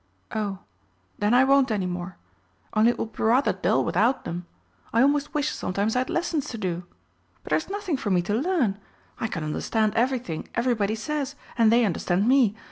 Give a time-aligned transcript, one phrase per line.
[0.33, 0.57] "Oh,
[1.19, 2.17] then I won't any more.
[2.73, 4.47] Only it will be rather dull without them.
[4.91, 6.85] I almost wish sometimes I had lessons to do.
[7.43, 8.79] But there's nothing for me to learn.
[9.19, 12.55] I can understand everything everybody says, and they understand me.